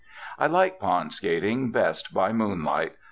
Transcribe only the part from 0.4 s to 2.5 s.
like pond skating best by